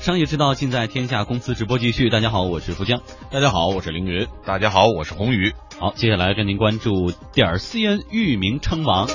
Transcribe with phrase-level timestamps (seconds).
[0.00, 2.08] 商业之道尽在天下公司直播继续。
[2.08, 3.02] 大家好，我是福江。
[3.30, 4.26] 大家好，我是凌云。
[4.46, 5.52] 大家好，我是宏宇。
[5.78, 9.06] 好，接下来跟您关注点儿 CN 域名称王。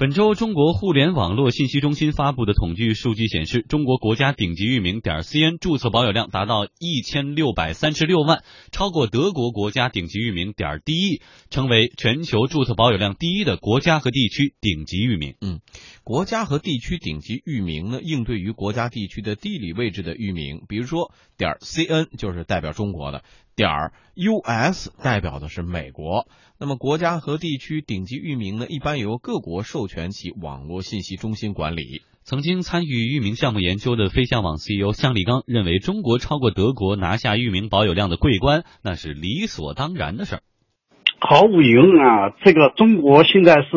[0.00, 8.42] 本周，中国互联网络信息中心发布的统计数据显示，中国国家顶级域名点 .cn 注册保有量达到一千六百三十六万，
[8.72, 11.20] 超过德国国家顶级域名点 .de，
[11.50, 15.34] 成为全球注册保有量第一的国家和地区顶级域名。
[15.42, 15.60] 嗯，
[16.02, 23.22] 国家和地区顶级域名呢，应对于国家地区的地理位置的域名，比如说点 .cn 就是代表中国的。
[23.60, 26.26] 点儿 US 代表的是美国，
[26.58, 32.00] 那么国家和地区顶级域名呢，一般由各国授权其网络信息中心管理。
[32.22, 40.42] 曾经参与域名项目研究的飞象网 CEO 向立刚认为，中国超过德国拿下域名保有量的桂冠，那是理所当然的事儿。
[41.20, 43.68] 毫无疑问啊，这个中国现在是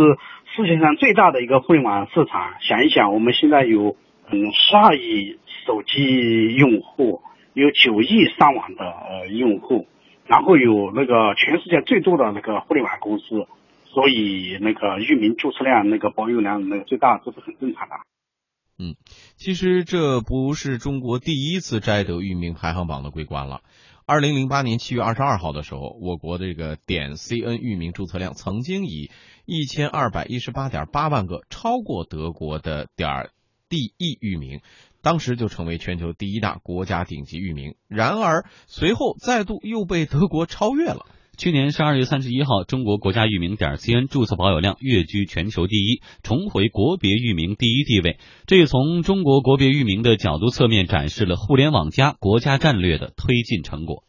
[0.55, 2.53] 世界上最大的一个互联网市场。
[2.61, 3.97] 想一想，我们现在有
[4.31, 7.21] 嗯十二亿手机用户。
[7.53, 9.87] 有九亿上网的呃用户，
[10.25, 13.47] 然后有那个全世界最多的那个互联网公司，
[13.85, 17.95] 所以那个域名注册量那个保有量那个最大，这是很正常的。
[18.79, 18.95] 嗯，
[19.35, 23.61] 其实这不是中国第一次摘得域名排行榜的桂冠了。
[24.05, 29.11] 二零零八年七月二十二号的时候，我国这个点 cn 域名注册量曾经以
[29.45, 33.29] 一千二百一十八点八万个超过德国的点
[33.69, 34.61] de 域名。
[35.01, 41.05] 当时就成为全球第一大国家顶级域名，然而随后再度又被德国超越了。
[41.35, 48.17] 去年十二月三十一号，中国国家域名点 .cn 注册保有量跃居全球第一，重回国别域名第一地位。
[48.45, 54.05] 这也从中国国别域名的角度侧面展示了互联网加国家战略的推进成果。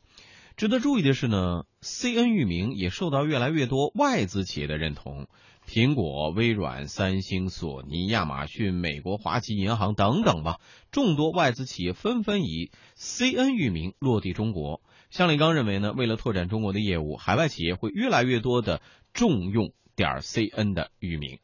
[0.57, 5.27] 值得注意的是呢，CN 域名也受到越来越多外资企业的认同。
[5.67, 10.59] 苹果、微软、三星、索尼、亚马逊、美国华旗银行等等吧，
[10.93, 14.83] 众多外资企业纷纷以 CN 域名落地中国。
[15.11, 18.83] 向立刚认为呢，为了拓展中国的业务，海外企业会越来越多的
[19.15, 21.39] 重用点 CN 的域名。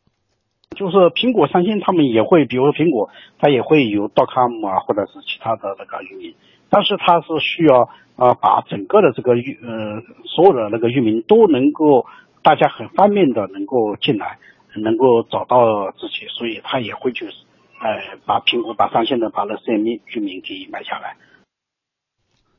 [0.77, 6.35] 就是苹果、三星他们也会，比如说苹果，它也会有 .com 啊，或者是其他的那个域名，
[6.69, 12.07] 但是它是需要啊，把整个的这个域呃所有的那个域名都能够。
[12.43, 14.39] 大家很方便的能够进来，
[14.77, 21.19] 能够找到自己，所以他也会去，呃，把苹果、把三线的把那 CM 域名给买下来。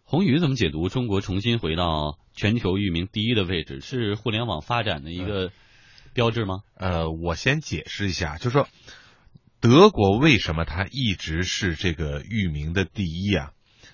[0.03, 3.81] 红宇怎么解读中国重新回到全球域名第一的位置？
[3.81, 5.51] 是互联网发展的一个
[6.13, 6.59] 标志吗？
[6.77, 8.67] 呃，我先解释一下，就说
[9.59, 13.51] 德国为什么它一直是这个域名的第一啊？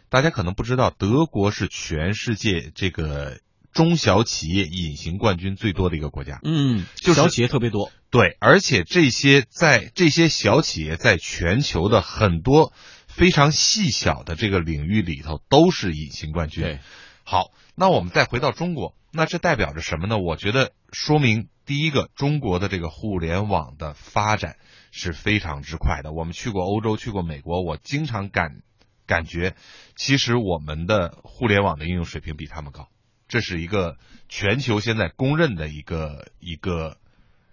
[0.09, 3.39] 大家可能不知道，德国是全世界这个。
[3.77, 12.73] 中小企业隐形冠军最多的一个国家，嗯，就是小企业特别多，对，而且这些在这些小企业在全球的很多
[13.07, 16.63] 非常细小的这个领域里头都是隐形冠军。
[16.63, 16.79] 对，
[17.23, 20.17] 好，那我们再回到中国，那这代表着什么呢？
[20.17, 24.55] 我觉得说明第一个，中国的这个互联网的发展
[24.89, 26.13] 是非常之快的。
[26.13, 28.63] 我们去过欧洲，去过美国，我经常感
[29.05, 29.55] 感觉，
[29.95, 32.87] 其实我们的互联网的应用水平比他们高。
[33.27, 33.97] 这是一个
[34.29, 36.97] 全球现在公认的一个一个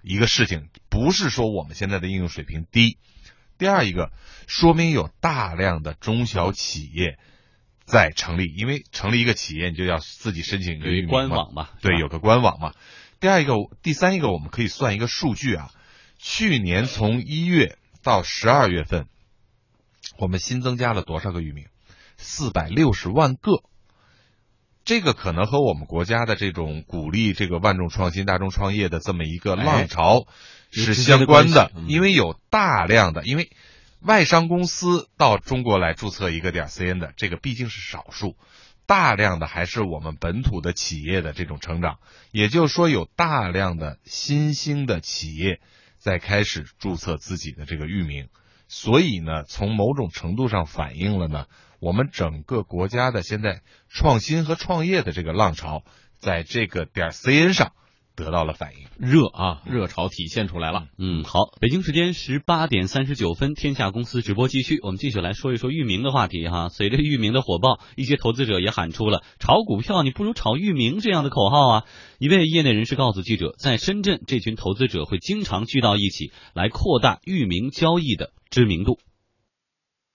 [0.03, 2.99] 一个事情，不是说我们现在的应用水平低。
[3.59, 4.11] 第二一个，
[4.47, 7.19] 说明有大量的中小企业
[7.84, 12.75] 在成立，因为成立一个企业，你就要自己申请一个官网嘛，对，有个官网嘛。
[13.21, 15.71] 第二一个，第三一个，我们可以算一个数据啊，
[16.19, 19.07] 去年从一月到十二月份，
[20.19, 21.69] 我们新增加了多少个域名？
[22.17, 23.63] 四百六十万个。
[24.84, 30.27] 这个可能和我们国家的这种鼓励这个万众创新、大众创业的这么一个浪潮
[30.71, 33.50] 是相关的，因为有大量的，因为
[34.00, 38.37] 外商公司到中国来注册一个点 cn 的，这个毕竟是少数，
[38.84, 41.97] 大量的还是我们本土的企业的这种成长，
[42.31, 45.61] 也就是说有大量的新兴的企业
[45.97, 48.28] 在开始注册自己的这个域名，
[48.69, 51.47] 所以呢，从某种程度上反映了呢。
[51.84, 53.60] 我们整个国家的现在
[53.91, 55.83] 创新和创业的这个浪潮，
[56.19, 57.72] 在这个点 cn 上
[58.16, 60.86] 得到了反应，热啊，热潮体现出来了。
[60.97, 66.71] 嗯，好，北京时间十八点三十九分，天下公司直播继续，我们继续来说一说域名的话题哈。
[66.71, 71.84] 随着域名的火爆，一些投资者也喊出了“炒股票你不如炒域名”这样的口号啊。
[72.19, 78.98] 一位业内人士告诉记者，在深圳，这群投资者会经常聚到一起来扩大域名交易的知名度。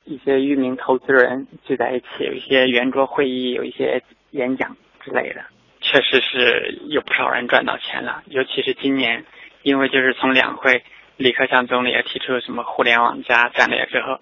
[0.06, 5.46] 一些域名投资人聚在一起，有一些圆桌会议，有一些演讲之类的，
[5.82, 8.24] 确实是有不少人赚到钱了。
[8.28, 9.26] 尤其是今年
[9.62, 10.84] 因为就是从两会
[11.18, 14.20] 李克强总理也提出了什么互联网加战略之后，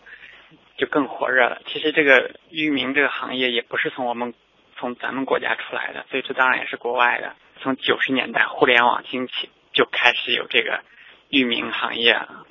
[0.78, 1.62] 就更火热了。
[1.68, 4.34] 其实这个域名这个行业也不是从我们
[4.78, 7.36] 从咱们国家出来的，最初当然也是国外的。
[7.62, 10.82] 从九十年代互联网兴起就开始有这个
[11.30, 12.46] 域名行业了。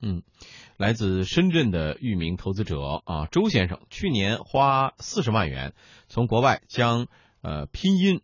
[0.00, 0.22] 嗯，
[0.76, 5.72] 来自深圳的域名投资者啊，周先生去年花四十万元
[6.06, 7.06] 从国外将
[7.40, 8.20] 呃拼音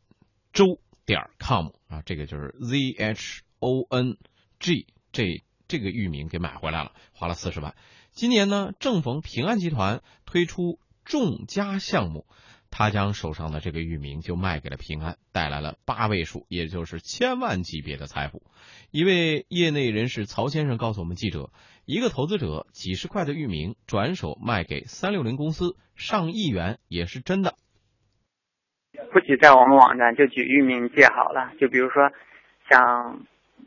[0.52, 4.19] 周点 com 啊，这个就是 z h o n
[4.60, 7.75] g 这这个域名给买回来了，花了四十万。
[8.10, 12.26] 今年呢，正逢平安集团推出众家项目，
[12.73, 18.43] 他将手上的这个域名就卖给了平安，带来了八位数，也就是千万级别的财富。
[18.91, 21.51] 一位业内人士曹先生告诉我们记者，
[21.85, 27.55] 一个投资者几十块的域名转手卖给三六零公司上亿元也是真的。
[29.13, 32.11] 不仅在我们网站，就举域名借好了，就比如说
[32.71, 33.21] 像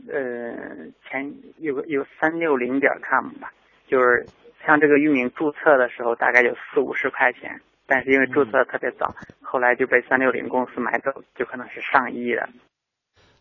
[0.10, 3.54] 呃前有个有三六零点 com 吧。
[3.88, 4.26] 就是
[4.66, 12.50] 像这个域名注册的时候，大概有四五十块钱，但是因为注册特别早，后来就被三六零公司买走，就可能是上亿的。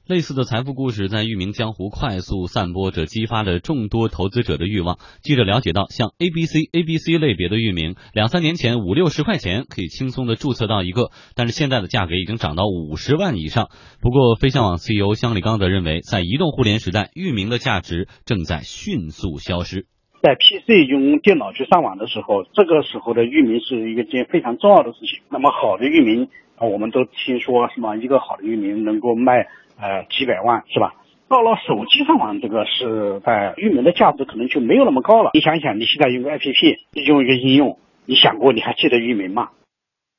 [0.06, 4.98] 类似的财富故事在域名江湖快速散播着，激发了众多投资者的欲望。
[5.22, 13.70] 记者了解到，像 A、B、C、A、B、C 类别的域名，两三年前五六十块钱可以轻松的注册到一个，但是现在的价格已经涨到五十万以上。
[14.02, 19.86] 不过，飞象网 CEO 香里刚则认为，在移动互联时代，域名的价值正在迅速消失。
[20.24, 25.20] 在 PC 用电脑去上网的时候，这个时候的域名是一个件非常重要的事情。
[25.28, 29.48] 那么好的域名啊，我们都听说什么一个好的域名能够卖
[29.78, 30.94] 呃几百万，是吧？
[31.28, 35.32] 到了手机上网这个是在域名的价值可能就没有那么高了。
[35.34, 39.50] 你想想，你现在用个 APP，用一个应用，你想过你还记得域名吗？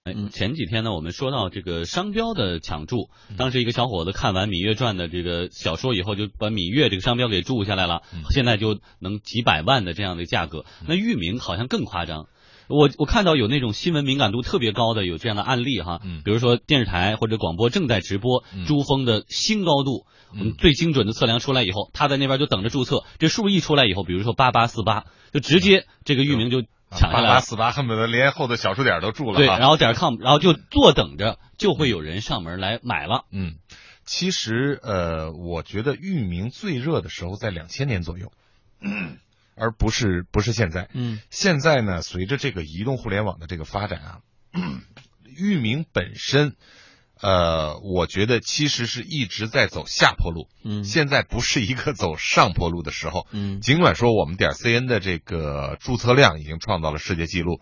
[0.05, 3.09] 哎，前几天呢，我们说到这个商标的抢注，
[3.39, 10.63] 当时一个小伙子看完《芈月传》的这个小说以后，就把芈月这个商标给注下来了，现在就能几百万的这样的价格。
[10.87, 12.27] 那域名好像更夸张，
[12.67, 20.05] 我我看到有那种新闻敏感度特别高的有这样的案例哈，比如说电视台或者广播正在直播珠峰的新高度，
[20.35, 26.61] 嗯，最精准的测量出来以后，他在那边就等着注册，这数一出来以后，比如说八八四八，就直接这个域名就。
[26.91, 29.37] 抢下来，八四八恨不得连后的小数点都注了。
[29.37, 33.25] 对，然后点 com，然后就坐等着，就会有人上门来买了。
[33.31, 33.55] 嗯，
[34.05, 38.31] 其实呃，我觉得域名最热的时候在两千年左右，
[39.55, 40.89] 而不是不是现在。
[40.93, 44.19] 嗯，现在呢，随着这个移动互联网的这个发展啊，
[45.23, 46.55] 域名本身。
[47.25, 57.59] 呃，我觉得其实是一直在走下坡路，嗯，现在不是一个走上坡路的时候，嗯，尽管说我们点 cn 的这个注册量已经创造了世界纪录，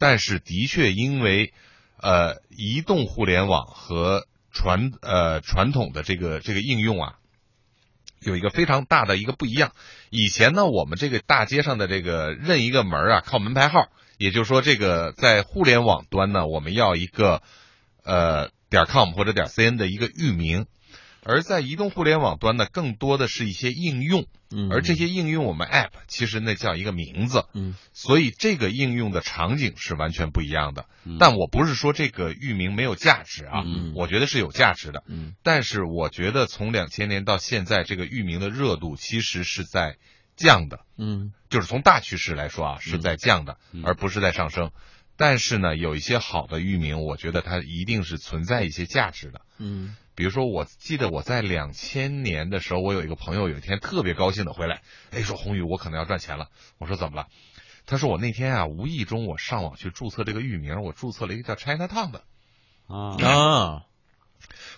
[0.00, 1.52] 但是的确因为
[2.02, 7.18] 呃移动互联网和传呃传统的这个这个应用啊，
[8.20, 9.70] 有一个非常大的一个不一样。
[10.10, 17.42] 以前呢，我们这个大街上的这个认一个门啊，靠门牌号，也就是说，这个在互联网端呢，我们要一个
[18.02, 18.50] 呃。
[18.70, 20.66] 点 com 或者点 cn 的一个域名，
[21.24, 30.86] 而在移动互联网端呢，更多的是一些应用，嗯，而这些应用我们 app 其实那叫一个名字，嗯，所以这个应用的场景是完全不一样的。
[31.18, 39.96] 但我不是说这个域名没有价值啊，我觉得是有价值的，嗯，但是我觉得从两千年到现在，这个域名的热度其实是在
[40.36, 44.70] 降的，嗯，就是从大趋势来说啊，是在降的，而不是在上升。
[45.18, 49.40] 但是呢，有一些好的域名，我觉得它一定是存在一些价值的。
[49.58, 56.48] 嗯，比如说，我记得我在两千年的时候，我有一个朋友有一天特别高兴的回来，哎，说宏宇，我可能要赚钱了。
[56.78, 57.26] 我说怎么了？
[57.84, 62.22] 他说我那天啊，无意中我上网去注册这个域名，我注册了一个叫 China Town 的。
[62.86, 63.87] 啊啊。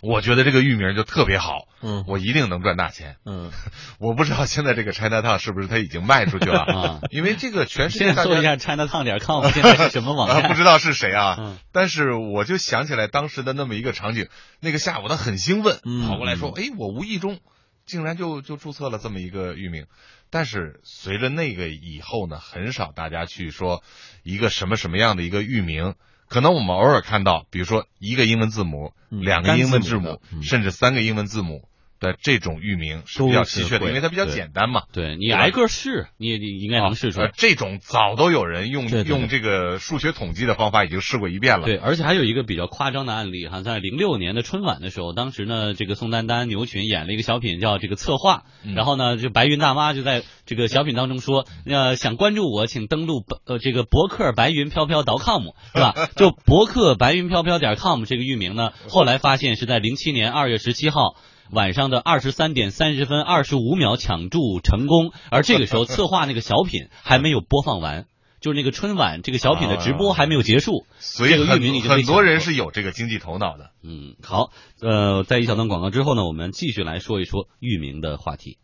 [0.03, 3.51] 我觉得这个域名就特别好，嗯，我一定能赚大钱，嗯，
[4.01, 7.01] 我不知道现在这个 China Town 是不是它已经卖出去了啊？
[7.13, 10.49] 因为这个全世界大家搜一下 China Town 点 com 现在是什么网 站？
[10.49, 11.37] 不知道是谁啊？
[11.39, 14.29] 嗯，但是我就想起来当时的那么一个场景，
[14.61, 17.39] 那个下午他很兴奋，嗯，跑过来说：“哎，我无意中
[17.85, 19.87] 竟然就就注册了这么一个域名。”
[20.31, 23.83] 但是随着那个以后呢，很少大家去说
[24.23, 25.95] 一个什么什么样的一个域名。
[26.31, 31.69] 可能我们偶尔看到，比如说一个英文字母、两个英文字母，甚至三个英文字母
[32.01, 34.83] 的这种域名是比较稀缺的，因为它比较简单嘛。
[34.93, 37.31] 对你挨个试，你也应该能试出来。
[37.37, 41.67] 这种早都有人用用这个数学统计的方法已经试过一遍了。
[41.67, 56.09] 对，而且还有一个比较夸张的案例哈，在零六年的春晚的时候，当时呢，这个宋丹丹、牛群演了一个小品叫这个策划，然后呢，就白云大妈就在这个小品当中说，呃，想关注我，请登录呃这个博客白云飘飘 .com 是吧？
[56.17, 61.17] 就博客白云飘飘点 com 这个域名呢，后来发现是在零七年二月十七号，
[61.53, 68.07] 晚上的二十三点三十分二十五秒抢注成功，而这个时候策划那个小品 还没有播放完。
[68.41, 73.69] 就是那个春晚这个小品的直播还没有结束，所以这个域名已经很多人是有这个经济头脑的。
[73.83, 78.57] 嗯，好，呃，在一小段广告之后呢，我们继续来说一说域名的话题。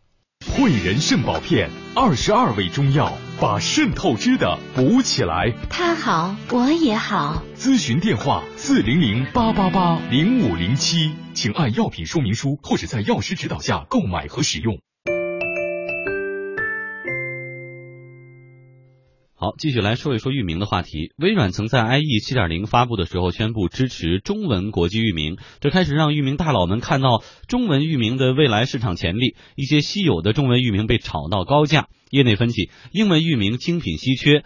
[0.47, 5.53] 汇仁肾宝片，二十二味中药，把渗透支的补起来。
[5.69, 7.43] 他好，我也好。
[7.57, 14.79] 咨询电话：四零零八八八零五零七，请按药品说明书或者在药师指导下购买和使用。
[19.39, 21.13] 好，继续来说一说域名的话题。
[21.19, 29.37] 微软曾在 IE 七点零发布的时候宣布支持中文国际域名，这开始让域名大佬们看到中文域名的未来市场潜力。
[29.55, 31.87] 一些稀有的中文域名被炒到高价。
[32.09, 34.45] 业内分析，英文域名精品稀缺。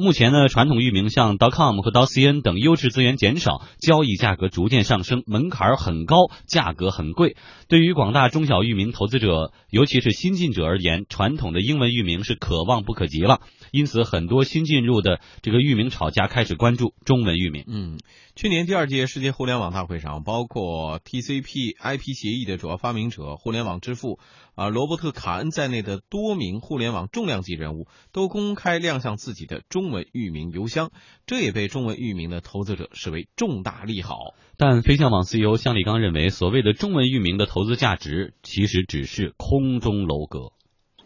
[0.00, 7.36] 目前呢，传统域名像 .com 和 .cn 等优质资源减少，交易价格逐渐上升，门槛很高，价格很贵。
[7.66, 13.40] 对于广大中小域名投资者，尤其是新进者而言，传统的英文域名是可望不可及了。
[13.72, 17.64] 因此，很多新进入的这个域名炒家开始关注中文域名。
[17.66, 17.98] 嗯，
[18.36, 24.20] 去年第二届世界互联网大会上，包括 TCP IP 协议的主要发明者、互联网之父
[24.54, 30.90] 啊罗伯特卡恩在内的多名互联网重量级人物都公开亮相自己的中文域名邮箱，
[31.26, 34.34] 这也被中文域名的投资者视为重大利好。
[34.56, 40.50] 但飞象网 CEO 向立刚认为，所谓的中文域名的投资价值其实只是空中楼阁。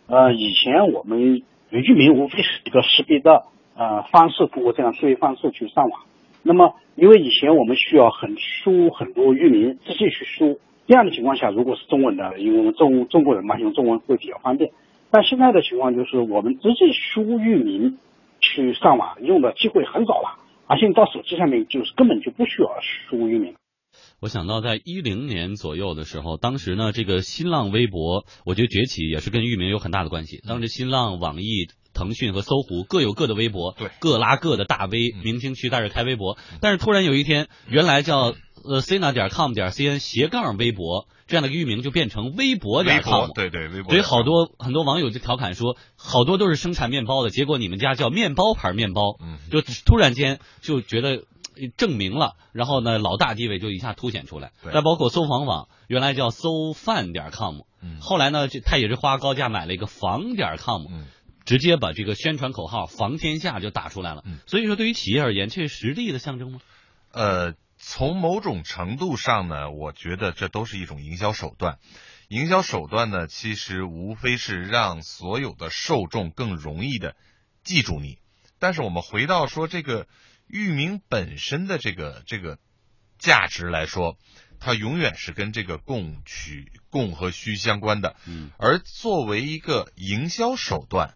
[0.07, 3.45] 呃，以前我们域名无非是一个识别的
[3.77, 6.03] 呃方式，通过这样思维方式去上网。
[6.43, 14.73] 那么，因为以前我们需要很输很多域名，自己去输，这样的情况下，如果是中文的，因为我们中中国人嘛，用中文会比较方便。
[15.11, 17.99] 但现在的情况就是，我们直接输域名
[18.54, 22.68] 去上网用的机会很少了，而且你到手机上面就是根本就不需要
[23.09, 23.54] 输入域名。
[24.21, 30.40] 我想到在一零年左右的时候，当时呢，这个新浪微博，我觉得崛起也是跟域名有很大的关系。
[30.47, 33.90] 当时新浪、网易、腾讯和搜狐各有各的微博，对。
[34.00, 36.38] 各拉各的大 V，明星去在这开微博。
[36.61, 38.34] 但是突然有一天，原来叫
[38.64, 43.30] 呃 cina 点 com 点 cn 斜杠微博这样的域名就变成微博点 com。
[43.34, 49.38] 对对微博，所以好多很多网友就调侃说，好多都是生产面包的，结果你们家叫面包牌面包，嗯。
[49.50, 54.52] 就突然间就觉得呃证明了，然后呢老大地位就一下凸显出来。
[54.62, 54.72] 对。
[54.72, 58.00] 再包括搜房网，原来叫搜饭点 com，嗯。
[58.00, 61.06] 后来呢这他也是花高价买了一个房点 com，嗯
[61.44, 64.22] 直接把这个宣传口号“防天下”就打出来了。
[64.26, 66.61] 嗯所以说对于企业而言，这是实力的象征吗？
[67.11, 71.78] 呃，从某种程度上呢，我觉得这都是一种营销手段。
[72.28, 77.14] 营销手段呢，其实无非是让所有的受众更容易的
[77.62, 78.18] 记住你。
[78.58, 80.06] 但是我们回到说这个
[80.46, 82.58] 域名本身的这个这个
[83.18, 84.16] 价值来说，
[84.61, 88.16] 它永远是跟这个供取供和需相关的。
[88.26, 91.14] 嗯，而作为一个营销手段，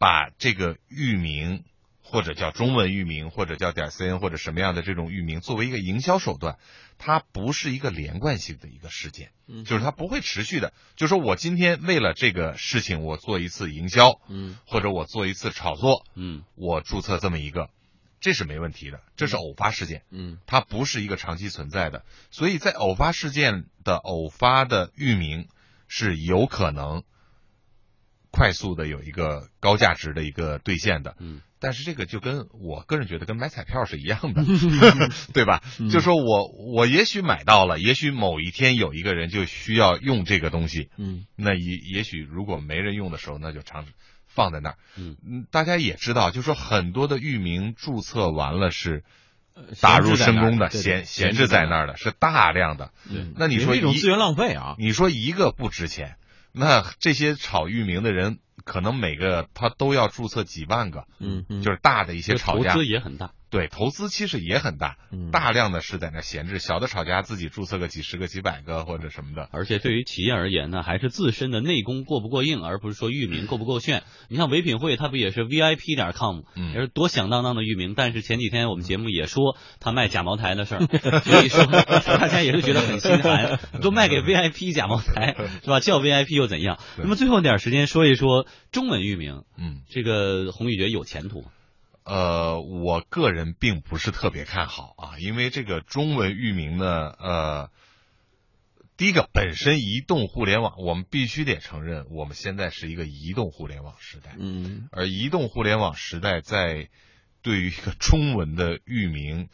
[0.00, 1.62] 把这个域名
[2.00, 6.58] 或者叫中文域名，或者叫点 cn 或者什么样的这种域名，作为一个营销手段，
[6.96, 9.66] 它不是一个连贯性的一个事件，嗯。
[9.66, 10.72] 就是它不会持续的。
[10.96, 14.56] 就是说我今天为了这个事情，我做一次营销，嗯。
[14.64, 16.44] 或者我做一次炒作，嗯。
[16.54, 17.68] 我注册这么一个，
[18.20, 20.02] 这是没问题的，这是偶发事件。
[20.08, 20.38] 嗯。
[20.46, 25.46] 它不是一个长期存在的，所以在偶发事件的偶发的域名
[25.88, 27.04] 是有可能
[28.30, 31.16] 快速的有一个高价值的一个兑现的。
[31.18, 34.44] 嗯，但是这个就跟我个人觉得跟买彩票是一样的，
[35.34, 35.62] 对吧？
[35.90, 43.84] 就说我我也许买到了，也许某一天有一个人就需要用这个东西，嗯那也也许如果没人用的时候，那就常
[44.26, 44.76] 放在那儿。
[44.96, 49.02] 嗯嗯，大家也知道，就说很多的域名注册完了是
[49.54, 52.92] 呃打入深宫的，闲闲闲置在那儿的，是大量的。
[53.08, 54.76] 对，那你说一种资源浪费啊？
[54.78, 56.16] 你说一个不值钱，
[56.52, 63.32] 那这些炒域名的人，可能每个他都要注册几万个，嗯嗯，就是大的一些投炒家，资也很大。
[63.50, 69.48] 对投资其实也很大，嗯大量的是在那闲置，小的厂家自己注册个几十个、几百个或者什么的。
[69.50, 74.04] 而且对于企业而言呢，还是自身的内功过不过硬，而不是说域名够不够炫。
[74.28, 77.94] 你像唯品会，它不也是 VIP 点 com，嗯也是多响当当的域名。
[77.96, 80.86] 但是前几天我们节目也说他卖假茅台的事儿，
[81.24, 85.80] 所以说大家也是觉得很心寒，都卖给 VIP 假茅台是吧？
[85.80, 86.78] 叫 VIP 又怎样？
[86.98, 91.48] 那么最后点时间说一说中文域名，嗯，这个红玉觉得有前途吗？
[92.10, 97.70] 呃，我个人并不是特别看好啊，因为这个中文域名呢，呃，
[98.96, 104.34] 第一个本身移动互联网，我们必须得承认，我们现在是一个移动互联网时代。
[104.36, 106.88] 嗯而移动互联网时代在
[107.42, 109.48] 对于一个中文的域名，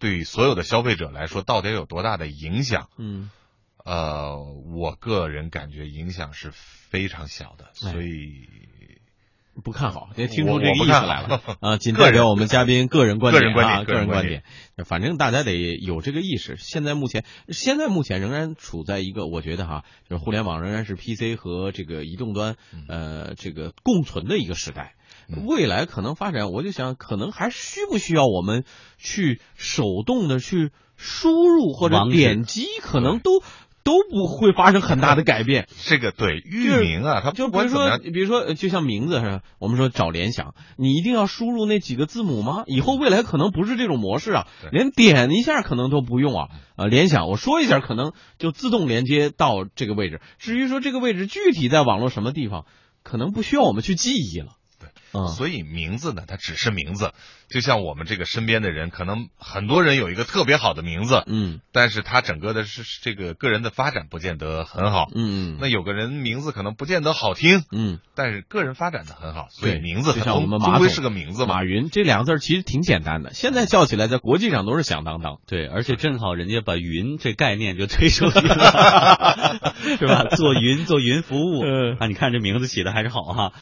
[0.00, 2.90] 对于所有的消费者来说，到底有多大的影响？
[2.98, 3.30] 嗯
[3.84, 4.36] 呃，
[4.74, 8.48] 我个人感觉影响是非常小的，哎所以
[9.62, 11.76] 不看好，也听出这个意思来了啊！
[11.76, 14.42] 仅代表我们嘉宾个人观点啊，个人观点个人观点
[14.76, 14.84] 点。
[14.86, 16.56] 反正大家得有这个意识。
[16.56, 22.56] 现在目前，现在目前仍然处在一个，我觉得哈，就是互联网仍然是 PC 和这个移动端
[22.88, 24.94] 呃这个共存的一个时代。
[25.28, 28.64] 嗯未来可能发展，我就想，可能还需不需要我们
[28.96, 33.42] 去手动的去输入或者点击，可能都
[33.82, 35.66] 都不会发生很大的改变。
[35.84, 42.64] 这个对域名啊，它就比如说，比如说，呃就像名字是吧，我们说找联想，你一定要输入那几个字母吗？
[42.66, 46.48] 以后未来可能不是这种模式啊，连点一下可能都不用啊。
[46.76, 50.20] 呃，联想我说一下，可能就自动连接到这个位置。
[50.38, 52.64] 至于说这个位置具体在网络什么地方，
[53.02, 54.56] 可能不需要我们去记忆了。
[55.28, 57.12] 所以名字呢，它只是名字，
[57.48, 65.06] 就像我们这个身边的人，可能很多人有一个特别好的名字，嗯但是他整个的是这个个人的发展不见得很好。
[65.14, 71.64] 嗯那有个人名字可能不见得好听，嗯，但是个人发展的很好，所以对名字它就像我们马总终归是个名字嘛马。
[71.64, 75.38] 云这两个字其实挺简单的，现在叫起来在国际上都是响当当。
[75.46, 79.60] 对，而且正好人家把云这概念就推出去了，
[79.98, 80.24] 是吧？
[80.36, 83.52] 做云做云服务嗯啊，你看这名字起的还是好哈。